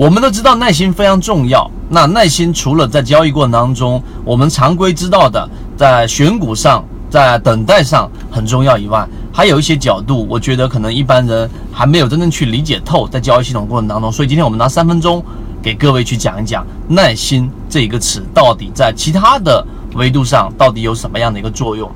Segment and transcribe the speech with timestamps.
[0.00, 1.70] 我们都知道耐心非常重要。
[1.90, 14.10] 那耐心除了在交易过程当中，我们常规知道的，在选股上，在等待上很重要以外，还有一些角度，我觉得可能一般人还没有真正去理解透，在交易系统过程当中。
[14.10, 15.22] 所以今天我们拿三分钟
[15.62, 19.62] 给各位去讲一讲耐心这一个词到底在其他的
[19.96, 21.92] 维度上到底有什么样的一个作用。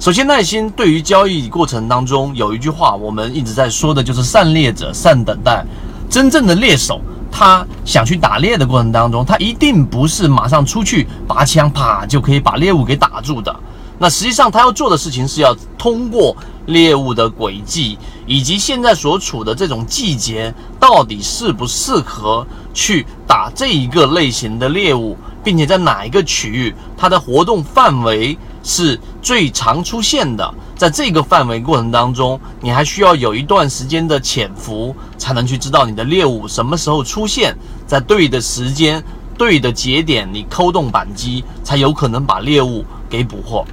[0.00, 5.62] 首先，耐心对于交易过程当中有一句话，我们一直在说的就是善猎者善等待。
[6.08, 7.00] 真正的猎手，
[7.32, 13.54] 他想去打猎的过程当中，他一定不是马上出去拔枪，啪就可以把猎物给打住的。
[13.98, 30.52] 那实际上他要做的事情是要通过猎物的轨迹，以及现在所处的这种季节，到底适不适合去打这一个类型的猎物，并且在哪一个区域，它的活动范围是最常出现的。
[30.76, 39.02] 在这个范围过程当中，你还需要有一段时间的潜伏，才能去知道你的猎物什么时候出现在对的时间、
[39.38, 43.64] 对的节点，你扣动扳机，才有可能把猎物给捕获。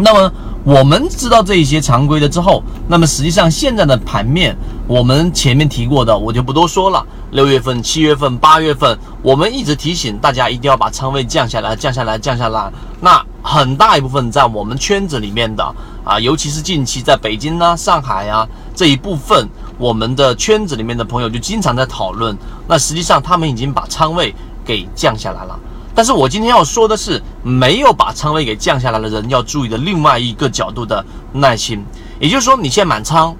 [0.00, 7.04] 那么我们知道这一些常规的之后，那么实际上现在的盘面，我们前面提过的，我就不多说了。
[7.32, 12.72] 六月份、七月份、八月份，我们一直提醒大家一定要把仓位降下来、降下来、降下来。
[13.00, 15.74] 那很大一部分在我们圈子里面的。
[16.04, 22.36] 啊，尤其是近期在北京呢、上海呀这一部分，我们的圈子里面的朋友就经常在讨论。
[22.66, 24.34] 那实际上他们已经把仓位
[24.66, 25.58] 给降下来了。
[25.94, 31.82] 但是我今天要说的是，没有把仓位给降下来的人要注意的另外一个角度的耐心。
[32.20, 33.34] 也就是说，你现在满仓，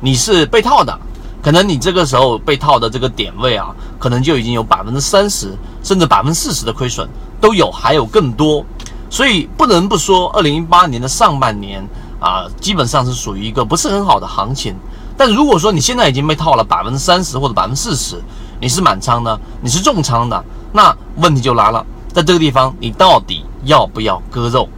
[0.00, 0.98] 你是被套的，
[1.42, 7.08] 可能你这个时候被套的这个点位啊，可能就已经有百分之三十甚至百分之四十的亏损
[7.40, 8.64] 都有，还有更多。
[9.10, 11.86] 所以不能不说，二零一八年的上半年。
[12.20, 14.76] 啊，基本上是属于一个不是很好的行情。
[15.16, 18.22] 但如果说你现在已经被套了百分之三十或者百分之四十，
[18.60, 24.68] 你是满仓的，你是重仓的，那问题就来了，在这个地方你到底要不要割肉？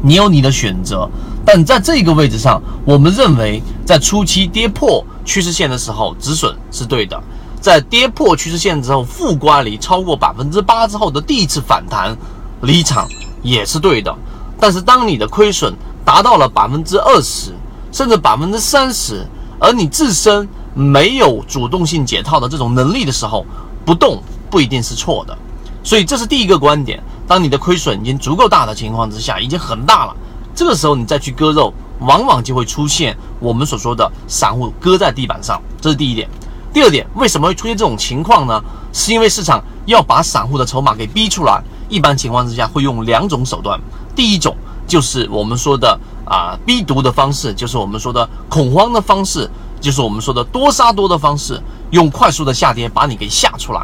[0.00, 1.06] 你有你的选择。
[1.44, 7.22] 但在这个位置上，我们认为在初期跌破趋势线的时候止损是对的，
[7.60, 12.16] 在跌破趋势线之后负乖离超过百分之八之后的第一次反弹
[12.62, 13.06] 离场
[13.44, 14.12] 也是对的。
[14.58, 15.72] 但是当你的亏损，
[16.04, 17.52] 达到了百分之二十，
[17.92, 19.24] 甚至百分之三十，
[19.60, 23.46] 而你自身没有主动性解套的这种能力的时候，
[23.84, 25.38] 不动不一定是错的。
[25.84, 27.00] 所以这是第一个观点。
[27.26, 30.14] 当你的亏损已经足够大的情况之下，已经很大了，
[30.54, 35.60] 这个时候你再去割肉，往往就会出现我们所说的散户割在地板上。
[35.80, 36.28] 这是第一点。
[36.72, 38.62] 第二点，为什么会出现这种情况呢？
[38.92, 41.62] 是因为市场要把散户的筹码给逼出来。
[41.94, 43.80] 一般情况之下会用两种手段。
[44.16, 44.56] 第一种。
[44.86, 49.50] 就是我们说的啊逼毒的方式，就是我们说的恐慌的方式，
[49.80, 51.58] 就是我们说的多杀多的方式，
[51.90, 53.80] 用快速的下跌把你给吓出来，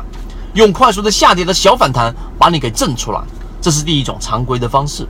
[0.52, 3.20] 用快速的下跌的小反弹把你给震出来，
[3.62, 5.08] 这是第一种常规的方式。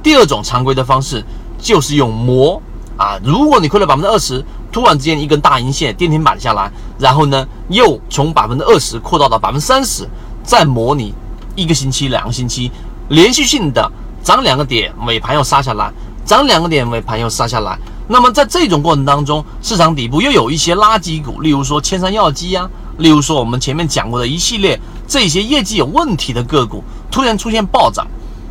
[0.00, 1.24] 第二种常规的方式
[1.58, 2.62] 就是用磨
[2.96, 6.70] 啊，如果你亏了百分之二十，突然之间一根大阴线跌停板下来，
[7.00, 10.08] 然后呢又从百分之二十扩大到百分之三十，
[10.44, 11.12] 再磨你
[11.54, 12.70] 一个星期、两个星期，
[13.08, 13.90] 连续性的。
[14.24, 15.90] 涨两个点，尾盘又杀下来；
[16.24, 17.76] 涨两个点，尾盘又杀下来。
[18.06, 28.06] 那么在这种过程当中，市场底部又有一些垃圾股，例如说千山药机啊，例如说我们前面讲过的一系列这些业绩有问题的个股，突然出现暴涨，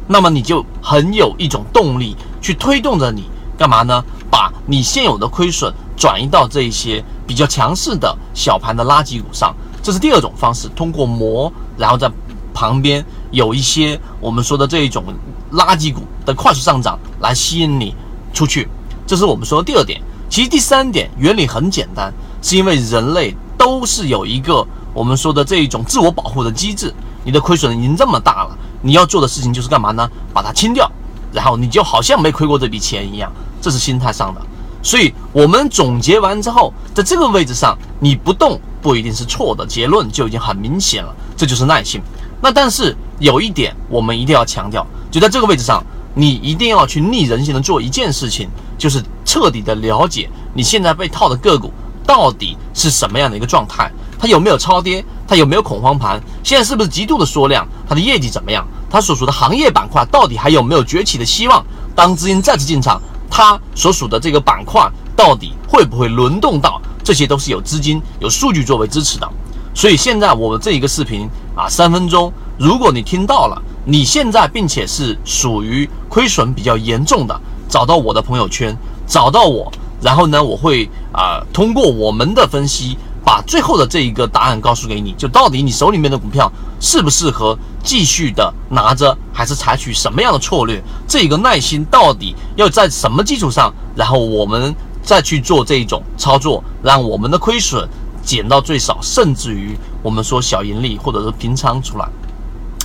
[0.09, 4.03] 那么你就很有一种动力去推动着你干嘛呢？
[4.29, 9.55] 把你现有的亏损转移到这些比较强势的小盘的垃圾股上。
[9.83, 12.11] 这是第二种方式，通过磨，然后再
[12.53, 15.03] 旁边有一些我们说的这一种。
[15.51, 17.93] 垃圾股的快速上涨来吸引你
[18.31, 18.69] 出去，
[19.05, 20.01] 这是我们说的第二点。
[20.29, 22.09] 其实第三点原理很简单，
[22.41, 26.93] 是因为人类都是有一个我们说的这一种自我保护的机制。
[27.25, 30.09] 你的亏损已经这么大了，你要做的事情就是干嘛呢？
[30.33, 30.89] 把它清掉，
[31.33, 33.29] 然后你就好像没亏过这笔钱一样。
[33.59, 34.41] 这是心态上的。
[34.81, 41.13] 所以我们总结完之后，在这个位置上你不动不一定是错的，结论就已经很明显了。
[41.35, 42.01] 这就是耐心。
[42.41, 44.85] 那但是有一点我们一定要强调。
[45.11, 45.83] 就在这个位置上，
[46.13, 51.71] 你一定要去逆人性的做一件事情，就是彻底的了解你现在被套的个股
[52.05, 61.63] 到底是什么样的一个状态，它有没有超跌，它有没有恐慌盘，现在是不是极度的缩量，它的业绩怎么样，它所属的行业板块到底还有没有崛起的希望？
[61.93, 66.81] 当资金再次进场，它所属的这个板块到底会不会轮动到？
[67.03, 69.29] 这些都是有资金、有数据作为支持的。
[69.73, 73.61] 所以现在我们这一个视频啊，三分钟，如果你听到了。
[73.83, 78.77] 你现在并且是属于亏损比较严重的，找到我的朋友圈，
[79.07, 82.95] 找到我，然后呢，我会啊通过我们的分析
[83.25, 90.79] 把最后的这一个答案告诉给你，就到底你手里面的股票适不适合继续的拿着，还是采取什么样的策略？
[91.07, 93.73] 这个耐心到底要在什么基础上？
[93.95, 97.89] 然后我们再去做这一种操作，让我们的亏损
[98.23, 102.07] 减到最少，甚至于我们说小盈利或者是平仓出来。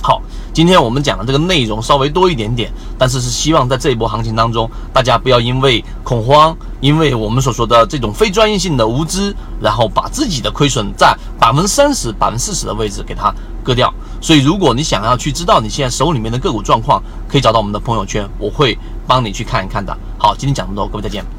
[0.01, 0.21] 好，
[0.53, 13.93] 今天我们讲的这个内容稍微多一点点，但是是希望在这一波行情当中，大家不要因为恐慌，因为我们所说的这种非专业性的无知，然后把自己的亏损在百分之三十、百分之四十的位置给它割掉。
[14.21, 19.97] 所以，如果你想要去知道你现在手里面的个股状况，可以找到我们的朋友圈，我会帮你去看一看的。
[20.17, 21.36] 好，今天讲这么多，各位再见。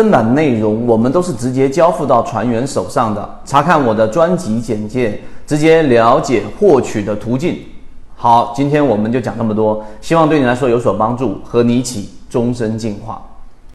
[0.00, 7.58] 正版内容我们都是直接交付到船员手上的，查看我的专辑简介，直接了解获取的途径。
[8.16, 13.22] 好，今天我们就讲这么多，希望对你来说有所帮助，和你一起终身进化。